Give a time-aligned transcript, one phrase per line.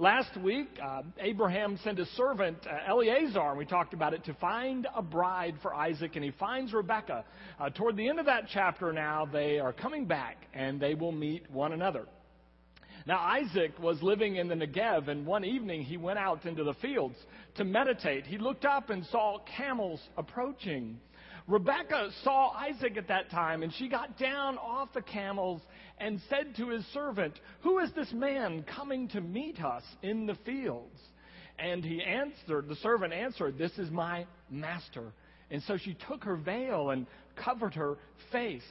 [0.00, 4.32] Last week, uh, Abraham sent his servant uh, Eliezer, and we talked about it, to
[4.32, 7.22] find a bride for Isaac, and he finds Rebekah.
[7.60, 11.12] Uh, toward the end of that chapter now, they are coming back, and they will
[11.12, 12.06] meet one another.
[13.06, 16.74] Now, Isaac was living in the Negev, and one evening he went out into the
[16.80, 17.16] fields
[17.56, 18.24] to meditate.
[18.24, 20.98] He looked up and saw camels approaching.
[21.50, 25.60] Rebekah saw Isaac at that time, and she got down off the camels
[25.98, 30.36] and said to his servant, Who is this man coming to meet us in the
[30.46, 30.96] fields?
[31.58, 35.12] And he answered, the servant answered, This is my master.
[35.50, 37.96] And so she took her veil and covered her
[38.30, 38.62] face.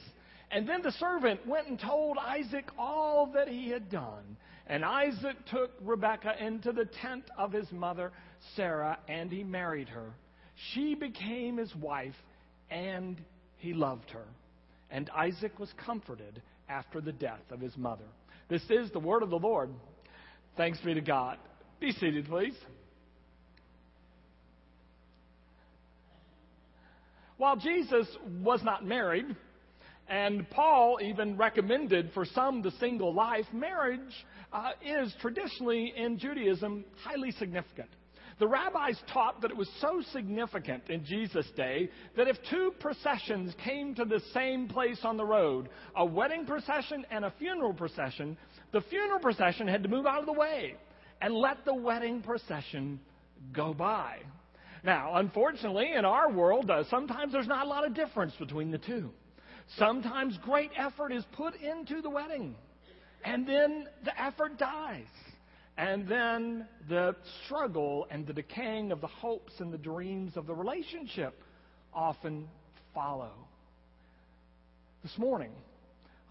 [0.50, 4.38] And then the servant went and told Isaac all that he had done.
[4.66, 8.10] And Isaac took Rebekah into the tent of his mother,
[8.56, 10.14] Sarah, and he married her.
[10.72, 12.14] She became his wife
[12.70, 13.20] and
[13.58, 14.24] he loved her.
[14.90, 18.04] And Isaac was comforted after the death of his mother.
[18.48, 19.70] This is the word of the Lord.
[20.56, 21.38] Thanks be to God.
[21.80, 22.56] Be seated, please.
[27.36, 28.06] While Jesus
[28.42, 29.24] was not married,
[30.08, 34.00] and Paul even recommended for some the single life, marriage
[34.52, 37.88] uh, is traditionally in Judaism highly significant.
[38.40, 43.54] The rabbis taught that it was so significant in Jesus' day that if two processions
[43.62, 48.38] came to the same place on the road, a wedding procession and a funeral procession,
[48.72, 50.74] the funeral procession had to move out of the way
[51.20, 52.98] and let the wedding procession
[53.52, 54.20] go by.
[54.82, 58.78] Now, unfortunately, in our world, uh, sometimes there's not a lot of difference between the
[58.78, 59.10] two.
[59.76, 62.54] Sometimes great effort is put into the wedding,
[63.22, 65.04] and then the effort dies.
[65.80, 70.54] And then the struggle and the decaying of the hopes and the dreams of the
[70.54, 71.42] relationship
[71.94, 72.48] often
[72.94, 73.32] follow.
[75.02, 75.52] This morning,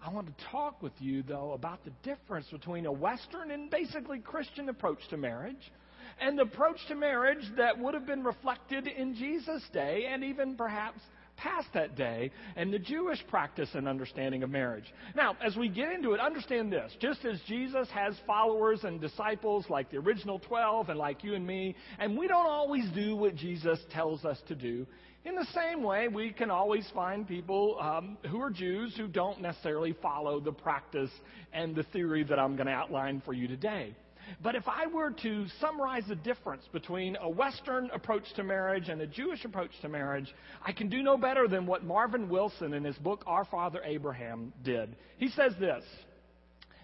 [0.06, 4.20] I want to talk with you, though, about the difference between a Western and basically
[4.20, 5.72] Christian approach to marriage
[6.20, 10.54] and the approach to marriage that would have been reflected in Jesus' day and even
[10.54, 11.00] perhaps
[11.42, 14.84] past that day and the Jewish practice and understanding of marriage.
[15.16, 16.92] Now, as we get into it, understand this.
[17.00, 21.46] Just as Jesus has followers and disciples like the original 12 and like you and
[21.46, 24.86] me, and we don't always do what Jesus tells us to do,
[25.24, 29.42] in the same way, we can always find people um, who are Jews who don't
[29.42, 31.10] necessarily follow the practice
[31.52, 33.94] and the theory that I'm going to outline for you today.
[34.42, 39.00] But if I were to summarize the difference between a Western approach to marriage and
[39.00, 40.32] a Jewish approach to marriage,
[40.64, 44.52] I can do no better than what Marvin Wilson in his book Our Father Abraham
[44.64, 44.96] did.
[45.18, 45.84] He says this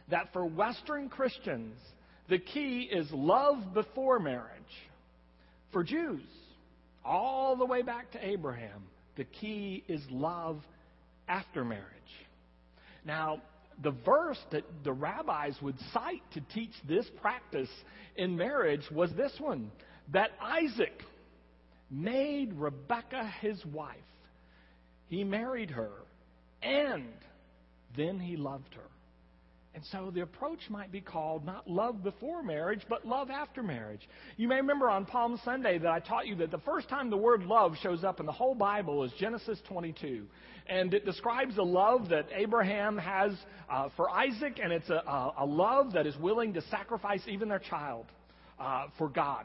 [0.08, 1.76] that for Western Christians,
[2.28, 4.62] the key is love before marriage.
[5.72, 6.22] For Jews,
[7.04, 8.84] all the way back to Abraham,
[9.16, 10.60] the key is love
[11.28, 11.84] after marriage.
[13.04, 13.40] Now,
[13.82, 17.70] the verse that the rabbis would cite to teach this practice
[18.16, 19.70] in marriage was this one
[20.12, 21.02] that Isaac
[21.90, 23.96] made Rebekah his wife.
[25.08, 25.90] He married her,
[26.62, 27.12] and
[27.96, 28.95] then he loved her.
[29.76, 34.08] And so the approach might be called not love before marriage, but love after marriage.
[34.38, 37.16] You may remember on Palm Sunday that I taught you that the first time the
[37.18, 40.24] word love shows up in the whole Bible is Genesis 22.
[40.66, 43.32] And it describes the love that Abraham has
[43.70, 47.58] uh, for Isaac, and it's a, a, love that is willing to sacrifice even their
[47.58, 48.06] child
[48.58, 49.44] uh, for God.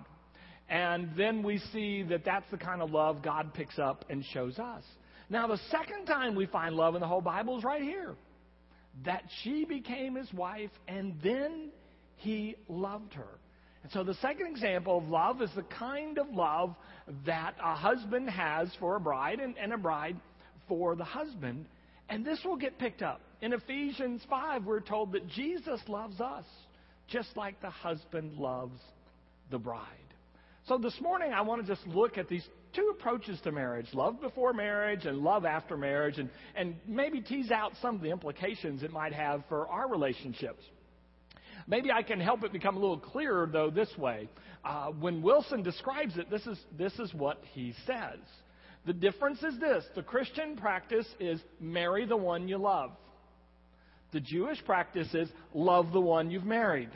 [0.69, 4.59] And then we see that that's the kind of love God picks up and shows
[4.59, 4.83] us.
[5.29, 8.15] Now, the second time we find love in the whole Bible is right here
[9.05, 11.69] that she became his wife, and then
[12.17, 13.39] he loved her.
[13.83, 16.75] And so the second example of love is the kind of love
[17.25, 20.17] that a husband has for a bride and, and a bride
[20.67, 21.65] for the husband.
[22.09, 23.21] And this will get picked up.
[23.41, 26.45] In Ephesians 5, we're told that Jesus loves us
[27.07, 28.79] just like the husband loves
[29.49, 29.87] the bride.
[30.67, 34.21] So this morning, I want to just look at these two approaches to marriage love
[34.21, 38.83] before marriage and love after marriage, and, and maybe tease out some of the implications
[38.83, 40.63] it might have for our relationships.
[41.67, 44.29] Maybe I can help it become a little clearer, though, this way.
[44.63, 48.19] Uh, when Wilson describes it, this is, this is what he says.
[48.85, 52.91] The difference is this the Christian practice is marry the one you love,
[54.11, 56.89] the Jewish practice is love the one you've married.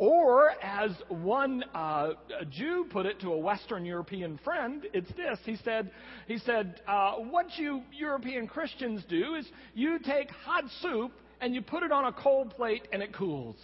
[0.00, 2.12] Or, as one uh,
[2.48, 5.38] Jew put it to a Western European friend, it's this.
[5.44, 5.90] He said,
[6.26, 11.12] he said uh, What you European Christians do is you take hot soup
[11.42, 13.56] and you put it on a cold plate and it cools.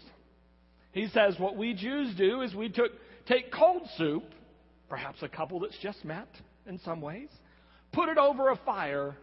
[0.92, 2.90] He says, What we Jews do is we took,
[3.26, 4.24] take cold soup,
[4.90, 6.28] perhaps a couple that's just met
[6.66, 7.30] in some ways,
[7.92, 9.16] put it over a fire,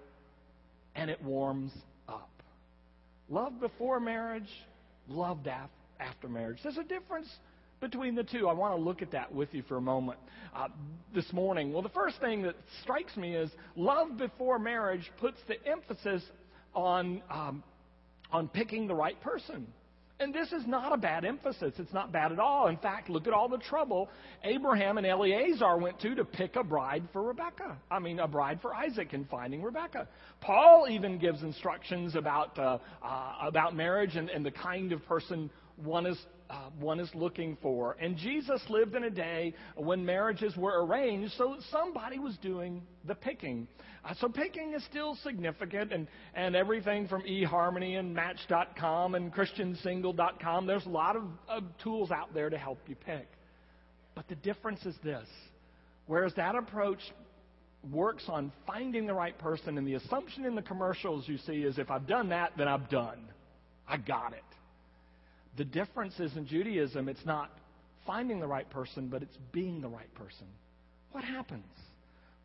[0.95, 1.73] and it warms
[2.09, 2.31] up.
[3.29, 4.49] Love before marriage,
[5.07, 6.59] loved after after marriage.
[6.63, 7.27] There's a difference
[7.79, 8.47] between the two.
[8.47, 10.19] I want to look at that with you for a moment
[10.55, 10.67] uh,
[11.13, 11.73] this morning.
[11.73, 16.23] Well, the first thing that strikes me is love before marriage puts the emphasis
[16.73, 17.63] on, um,
[18.31, 19.67] on picking the right person.
[20.19, 21.73] And this is not a bad emphasis.
[21.77, 22.67] It's not bad at all.
[22.67, 24.09] In fact, look at all the trouble
[24.43, 27.77] Abraham and Eliezer went to to pick a bride for Rebekah.
[27.91, 30.07] I mean, a bride for Isaac in finding Rebekah.
[30.39, 35.49] Paul even gives instructions about, uh, uh, about marriage and, and the kind of person
[35.77, 36.17] one is
[36.49, 37.95] uh, one is looking for.
[37.99, 43.15] And Jesus lived in a day when marriages were arranged, so somebody was doing the
[43.15, 43.67] picking.
[44.05, 50.67] Uh, so picking is still significant, and, and everything from eHarmony and Match.com and ChristianSingle.com,
[50.67, 53.27] there's a lot of, of tools out there to help you pick.
[54.13, 55.27] But the difference is this
[56.05, 56.99] whereas that approach
[57.91, 61.77] works on finding the right person, and the assumption in the commercials you see is
[61.77, 63.19] if I've done that, then I'm done.
[63.87, 64.43] I got it.
[65.57, 67.51] The difference is in Judaism, it's not
[68.05, 70.47] finding the right person, but it's being the right person.
[71.11, 71.65] What happens?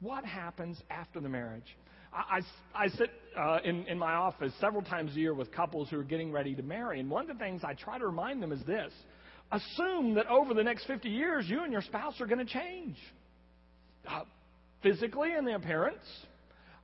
[0.00, 1.76] What happens after the marriage?
[2.12, 2.40] I,
[2.74, 5.98] I, I sit uh, in, in my office several times a year with couples who
[5.98, 8.52] are getting ready to marry, and one of the things I try to remind them
[8.52, 8.92] is this
[9.50, 12.96] assume that over the next 50 years, you and your spouse are going to change.
[14.06, 14.20] Uh,
[14.82, 16.04] physically in the appearance,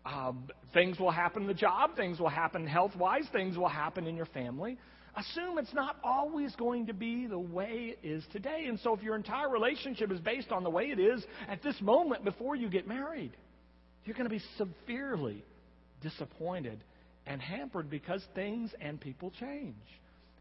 [0.05, 0.33] uh,
[0.73, 4.17] things will happen in the job, things will happen health wise, things will happen in
[4.17, 4.79] your family
[5.17, 8.67] assume it's not always going to be the way it is today.
[8.69, 11.81] And so if your entire relationship is based on the way it is at this
[11.81, 13.33] moment before you get married,
[14.05, 15.45] you're going to be severely
[16.03, 16.83] disappointed
[17.27, 19.77] and hampered because things and people change.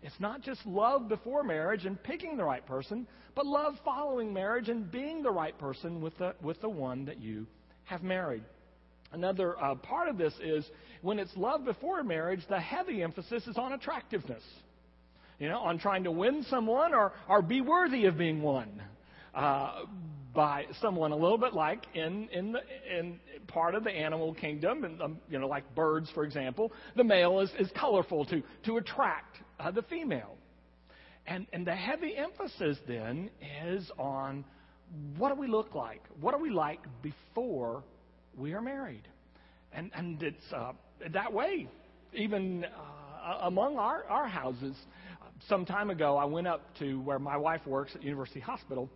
[0.02, 4.68] It's not just love before marriage and picking the right person, but love following marriage
[4.68, 7.48] and being the right person with the, with the one that you
[7.86, 8.44] have married.
[9.14, 10.66] Another uh, part of this is
[11.02, 14.44] when it's love before marriage, the heavy emphasis is on attractiveness.
[15.40, 18.82] You know, on trying to win someone or, or be worthy of being won
[19.36, 19.82] uh,
[20.34, 21.12] by someone.
[21.12, 22.60] A little bit like in, in, the,
[22.98, 27.04] in part of the animal kingdom, and um, you know, like birds, for example, the
[27.04, 30.38] male is, is colorful to, to attract uh, the female.
[31.28, 33.30] And, and the heavy emphasis then
[33.66, 34.44] is on
[35.18, 36.02] what do we look like?
[36.20, 37.84] What are we like before
[38.38, 39.08] we are married.
[39.72, 40.74] And, and it's uh,
[41.12, 41.68] that way,
[42.14, 44.76] even uh, among our, our houses.
[45.48, 48.90] Some time ago, I went up to where my wife works at University Hospital,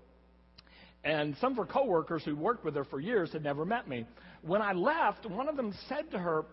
[1.03, 4.05] and some of her coworkers who worked with her for years had never met me.
[4.43, 6.45] When I left, one of them said to her,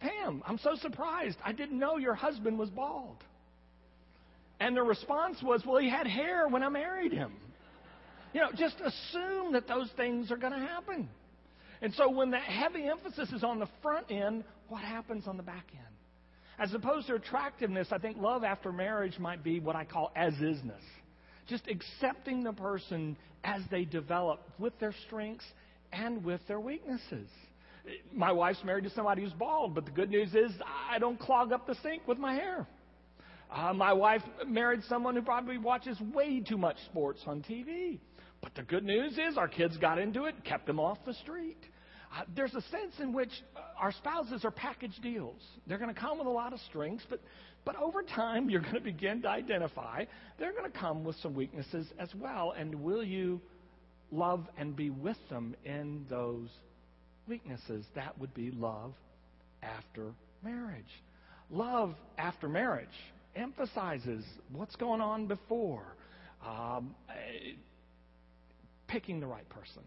[0.00, 1.36] Pam, I'm so surprised.
[1.44, 3.22] I didn't know your husband was bald.
[4.60, 7.32] And the response was, Well, he had hair when I married him.
[8.32, 11.08] You know, just assume that those things are going to happen.
[11.84, 15.42] And so when that heavy emphasis is on the front end, what happens on the
[15.42, 15.84] back end?
[16.58, 20.32] As opposed to attractiveness, I think love after marriage might be what I call as
[20.32, 20.80] isness.
[21.46, 25.44] Just accepting the person as they develop with their strengths
[25.92, 27.28] and with their weaknesses.
[28.14, 30.52] My wife's married to somebody who's bald, but the good news is
[30.90, 32.66] I don't clog up the sink with my hair.
[33.54, 37.98] Uh, my wife married someone who probably watches way too much sports on TV.
[38.40, 41.58] But the good news is our kids got into it, kept them off the street.
[42.34, 45.40] There's a sense in which uh, our spouses are package deals.
[45.66, 47.20] They're going to come with a lot of strengths, but,
[47.64, 50.04] but over time, you're going to begin to identify
[50.38, 52.54] they're going to come with some weaknesses as well.
[52.56, 53.40] And will you
[54.10, 56.48] love and be with them in those
[57.26, 57.84] weaknesses?
[57.94, 58.92] That would be love
[59.62, 60.84] after marriage.
[61.50, 62.88] Love after marriage
[63.36, 65.96] emphasizes what's going on before.
[66.46, 66.94] Um,
[68.86, 69.82] picking the right person,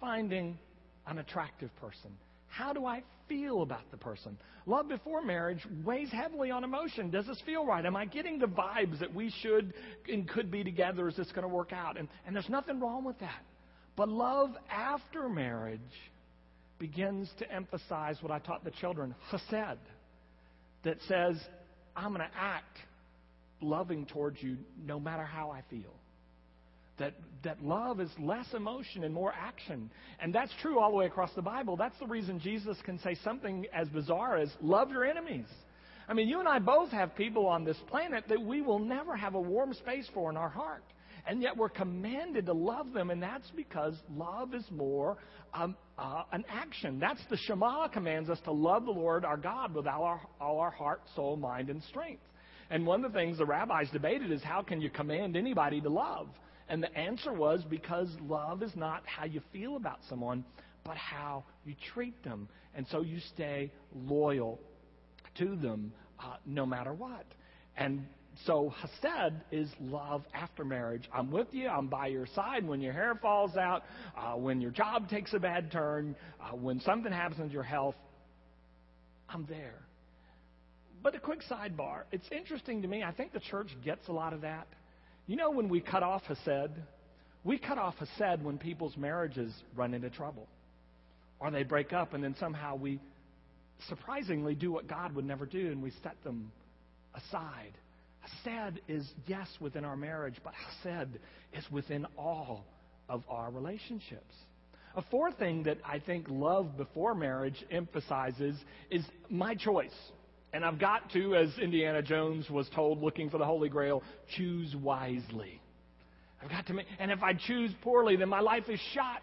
[0.00, 0.58] finding
[1.06, 2.10] an attractive person.
[2.48, 4.38] How do I feel about the person?
[4.66, 7.10] Love before marriage weighs heavily on emotion.
[7.10, 7.84] Does this feel right?
[7.84, 9.74] Am I getting the vibes that we should
[10.08, 11.08] and could be together?
[11.08, 11.98] Is this going to work out?
[11.98, 13.42] And, and there's nothing wrong with that.
[13.96, 15.80] But love after marriage
[16.78, 19.78] begins to emphasize what I taught the children chesed,
[20.84, 21.36] that says,
[21.96, 22.78] I'm going to act
[23.60, 25.94] loving towards you no matter how I feel.
[26.98, 29.90] That, that love is less emotion and more action.
[30.20, 31.76] And that's true all the way across the Bible.
[31.76, 35.46] That's the reason Jesus can say something as bizarre as, love your enemies.
[36.08, 39.16] I mean, you and I both have people on this planet that we will never
[39.16, 40.84] have a warm space for in our heart.
[41.26, 45.16] And yet we're commanded to love them, and that's because love is more
[45.54, 46.98] um, uh, an action.
[46.98, 50.60] That's the Shema commands us to love the Lord our God with all our, all
[50.60, 52.22] our heart, soul, mind, and strength.
[52.70, 55.88] And one of the things the rabbis debated is how can you command anybody to
[55.88, 56.28] love?
[56.68, 60.44] And the answer was because love is not how you feel about someone,
[60.84, 62.48] but how you treat them.
[62.74, 64.58] And so you stay loyal
[65.38, 67.24] to them uh, no matter what.
[67.76, 68.06] And
[68.46, 71.08] so Hesed is love after marriage.
[71.12, 71.68] I'm with you.
[71.68, 73.84] I'm by your side when your hair falls out,
[74.16, 77.94] uh, when your job takes a bad turn, uh, when something happens with your health.
[79.28, 79.80] I'm there.
[81.02, 82.02] But a quick sidebar.
[82.12, 83.02] It's interesting to me.
[83.02, 84.66] I think the church gets a lot of that.
[85.26, 86.70] You know, when we cut off Hesed,
[87.44, 90.46] we cut off Hesed when people's marriages run into trouble
[91.40, 93.00] or they break up, and then somehow we
[93.88, 96.52] surprisingly do what God would never do and we set them
[97.14, 97.72] aside.
[98.20, 100.52] Hesed is, yes, within our marriage, but
[100.82, 101.18] Hesed
[101.52, 102.64] is within all
[103.08, 104.34] of our relationships.
[104.96, 108.56] A fourth thing that I think love before marriage emphasizes
[108.90, 109.90] is my choice.
[110.54, 114.04] And I've got to, as Indiana Jones was told looking for the Holy Grail,
[114.36, 115.60] choose wisely.
[116.40, 119.22] I've got to make, and if I choose poorly, then my life is shot.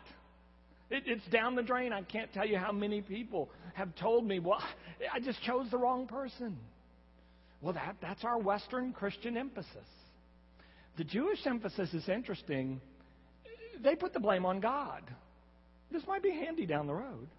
[0.90, 1.94] It, it's down the drain.
[1.94, 4.62] I can't tell you how many people have told me, well,
[5.14, 6.58] I just chose the wrong person.
[7.62, 9.88] Well, that, that's our Western Christian emphasis.
[10.98, 12.82] The Jewish emphasis is interesting.
[13.82, 15.04] They put the blame on God.
[15.94, 17.30] This might be handy down the road.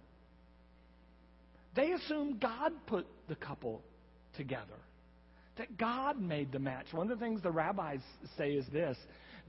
[1.75, 3.81] They assume God put the couple
[4.35, 4.79] together,
[5.57, 6.87] that God made the match.
[6.91, 7.99] One of the things the rabbis
[8.37, 8.97] say is this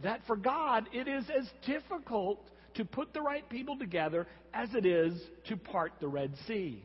[0.02, 4.84] that for God, it is as difficult to put the right people together as it
[4.84, 6.82] is to part the Red Sea.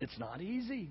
[0.00, 0.90] It's not easy.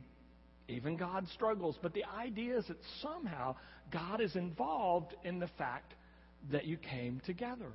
[0.67, 1.77] Even God struggles.
[1.81, 3.55] But the idea is that somehow
[3.91, 5.93] God is involved in the fact
[6.51, 7.71] that you came together.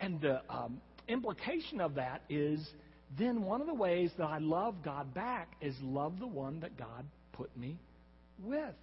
[0.00, 2.66] And the um, implication of that is
[3.18, 6.76] then one of the ways that I love God back is love the one that
[6.76, 7.78] God put me
[8.42, 8.74] with.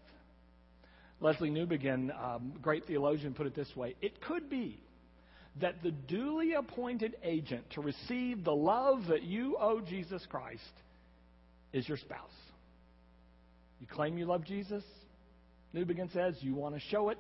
[1.21, 4.79] Lesslie Newbigin, um, great theologian, put it this way It could be
[5.61, 10.61] that the duly appointed agent to receive the love that you owe Jesus Christ
[11.73, 12.31] is your spouse.
[13.79, 14.83] You claim you love Jesus?
[15.75, 17.17] Newbigin says you want to show it.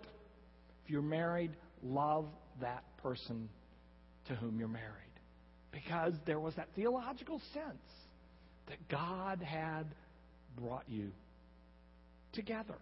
[0.83, 1.51] If you're married,
[1.83, 2.25] love
[2.61, 3.49] that person
[4.27, 5.12] to whom you're married.
[5.73, 7.83] Because there was that theological sense
[8.67, 9.87] that God had
[10.55, 11.09] brought you
[12.31, 12.75] together.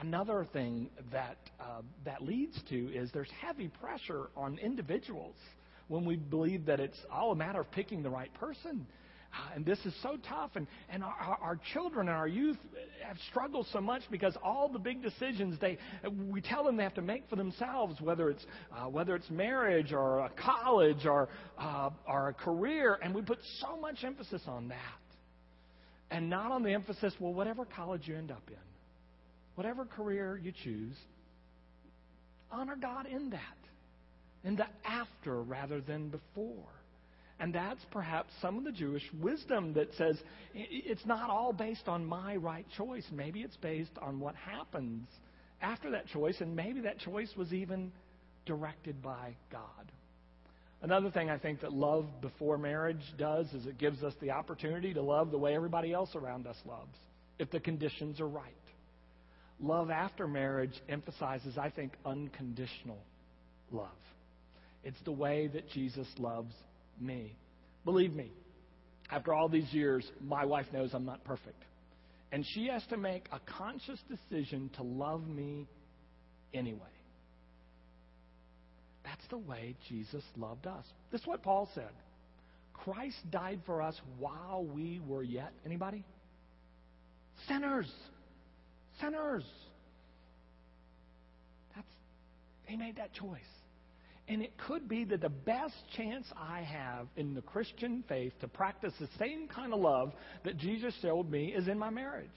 [0.00, 5.34] Another thing that uh, that leads to is there's heavy pressure on individuals
[5.88, 8.86] when we believe that it's all a matter of picking the right person.
[9.36, 12.56] Uh, and this is so tough, and, and our, our children and our youth
[13.06, 15.76] have struggled so much because all the big decisions they
[16.30, 19.92] we tell them they have to make for themselves, whether it's uh, whether it's marriage
[19.92, 21.28] or a college or
[21.58, 24.78] uh, or a career, and we put so much emphasis on that,
[26.10, 27.12] and not on the emphasis.
[27.20, 28.56] Well, whatever college you end up in,
[29.54, 30.96] whatever career you choose,
[32.50, 33.58] honor God in that,
[34.44, 36.64] in the after rather than before.
[37.38, 40.16] And that's perhaps some of the Jewish wisdom that says
[40.54, 43.04] it's not all based on my right choice.
[43.12, 45.06] Maybe it's based on what happens
[45.60, 47.92] after that choice, and maybe that choice was even
[48.46, 49.60] directed by God.
[50.82, 54.94] Another thing I think that love before marriage does is it gives us the opportunity
[54.94, 56.96] to love the way everybody else around us loves,
[57.38, 58.44] if the conditions are right.
[59.58, 62.98] Love after marriage emphasizes, I think, unconditional
[63.72, 63.88] love.
[64.84, 66.52] It's the way that Jesus loves
[67.00, 67.36] me.
[67.84, 68.32] Believe me,
[69.10, 71.62] after all these years, my wife knows I'm not perfect.
[72.32, 75.66] And she has to make a conscious decision to love me
[76.52, 76.80] anyway.
[79.04, 80.84] That's the way Jesus loved us.
[81.12, 81.90] This is what Paul said.
[82.74, 86.04] Christ died for us while we were yet anybody?
[87.48, 87.90] Sinners.
[89.00, 89.44] Sinners.
[91.74, 91.86] That's
[92.68, 93.40] they made that choice.
[94.28, 98.48] And it could be that the best chance I have in the Christian faith to
[98.48, 100.12] practice the same kind of love
[100.44, 102.28] that Jesus showed me is in my marriage.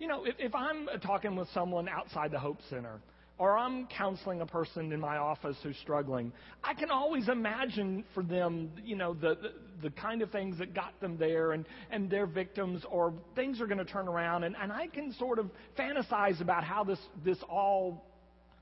[0.00, 3.00] You know, if, if I'm talking with someone outside the Hope Center,
[3.38, 8.22] or I'm counseling a person in my office who's struggling, I can always imagine for
[8.22, 12.10] them, you know, the, the, the kind of things that got them there and, and
[12.10, 14.44] their victims or things are going to turn around.
[14.44, 18.04] And, and I can sort of fantasize about how this, this all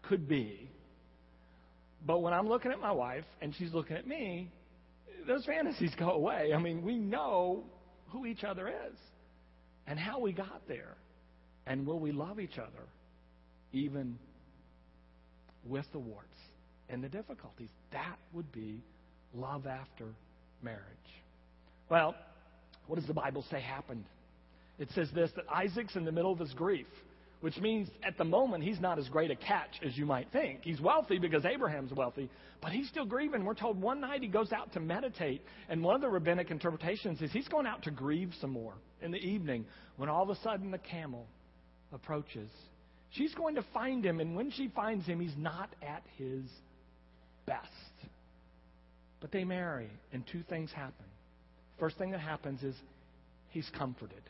[0.03, 0.71] could be.
[2.07, 4.51] But when I'm looking at my wife and she's looking at me,
[5.27, 6.53] those fantasies go away.
[6.55, 7.65] I mean, we know
[8.09, 8.97] who each other is
[9.87, 10.97] and how we got there.
[11.67, 12.89] And will we love each other
[13.73, 14.19] even
[15.65, 16.27] with the warts
[16.89, 17.69] and the difficulties?
[17.93, 18.81] That would be
[19.35, 20.07] love after
[20.63, 20.81] marriage.
[21.91, 22.15] Well,
[22.87, 24.05] what does the Bible say happened?
[24.79, 26.87] It says this that Isaac's in the middle of his grief
[27.41, 30.61] which means at the moment he's not as great a catch as you might think.
[30.63, 32.29] He's wealthy because Abraham's wealthy,
[32.61, 33.45] but he's still grieving.
[33.45, 37.23] We're told one night he goes out to meditate, and one of the rabbinic interpretations
[37.23, 39.65] is he's going out to grieve some more in the evening
[39.97, 41.27] when all of a sudden the camel
[41.93, 42.51] approaches,
[43.11, 46.45] she's going to find him, and when she finds him, he's not at his
[47.47, 47.67] best.
[49.21, 51.05] But they marry, and two things happen.
[51.79, 52.75] First thing that happens is
[53.51, 54.23] he's comforted.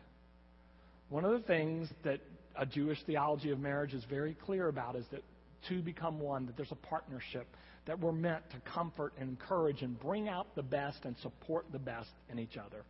[1.08, 2.20] One of the things that
[2.56, 5.22] a Jewish theology of marriage is very clear about is that
[5.68, 7.46] two become one, that there's a partnership,
[7.86, 11.78] that we're meant to comfort and encourage and bring out the best and support the
[11.78, 12.84] best in each other.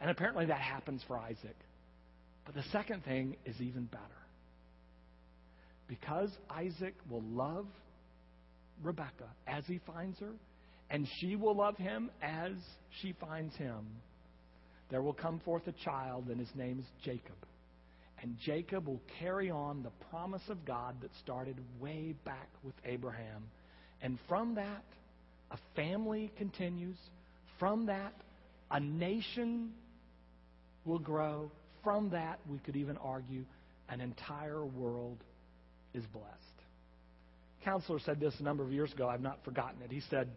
[0.00, 1.56] And apparently that happens for Isaac.
[2.46, 4.04] But the second thing is even better.
[5.88, 7.66] Because Isaac will love
[8.82, 10.32] Rebekah as he finds her,
[10.88, 12.52] and she will love him as
[13.00, 13.86] she finds him,
[14.90, 17.36] there will come forth a child, and his name is Jacob.
[18.22, 23.44] And Jacob will carry on the promise of God that started way back with Abraham.
[24.02, 24.84] And from that,
[25.50, 26.98] a family continues.
[27.58, 28.12] From that,
[28.70, 29.72] a nation
[30.84, 31.50] will grow.
[31.82, 33.44] From that, we could even argue
[33.88, 35.18] an entire world
[35.94, 36.26] is blessed.
[37.64, 39.08] Counselor said this a number of years ago.
[39.08, 39.90] I've not forgotten it.
[39.90, 40.28] He said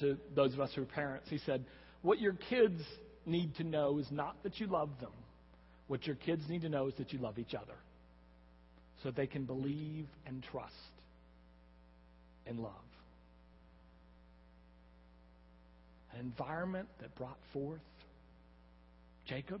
[0.00, 1.64] to those of us who are parents, he said,
[2.02, 2.80] What your kids
[3.26, 5.12] need to know is not that you love them.
[5.86, 7.74] What your kids need to know is that you love each other
[9.02, 10.72] so they can believe and trust
[12.46, 12.72] and love.
[16.14, 17.80] An environment that brought forth
[19.26, 19.60] Jacob,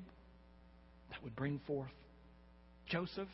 [1.10, 1.90] that would bring forth
[2.86, 3.28] Joseph,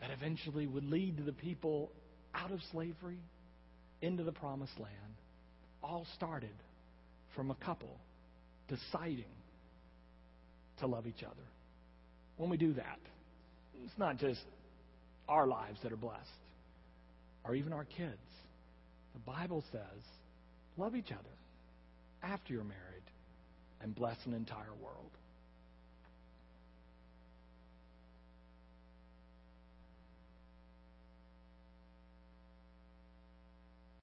[0.00, 1.90] that eventually would lead the people
[2.34, 3.18] out of slavery
[4.00, 4.94] into the promised land,
[5.82, 6.54] all started
[7.34, 7.96] from a couple
[8.68, 9.24] deciding
[10.80, 11.46] to love each other.
[12.36, 12.98] When we do that,
[13.84, 14.40] it's not just
[15.28, 16.20] our lives that are blessed,
[17.44, 18.16] or even our kids.
[19.14, 20.02] The Bible says,
[20.76, 21.22] love each other
[22.22, 22.76] after you're married
[23.82, 25.10] and bless an entire world.